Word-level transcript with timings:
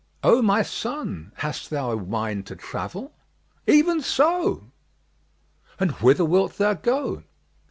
'""O 0.23 0.41
my 0.41 0.63
son, 0.63 1.31
hast 1.35 1.69
thou 1.69 1.91
a 1.91 1.95
mind 1.95 2.47
to 2.47 2.55
travel?" 2.55 3.13
"Even 3.67 4.01
so!" 4.01 4.71
"And 5.79 5.91
whither 6.01 6.25
wilt 6.25 6.57
thou 6.57 6.73
go?" 6.73 7.21